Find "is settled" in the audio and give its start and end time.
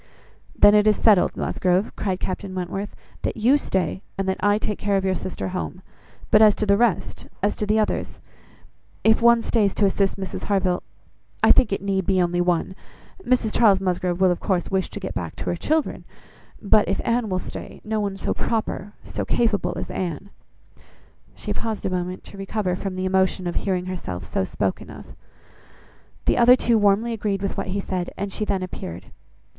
0.87-1.37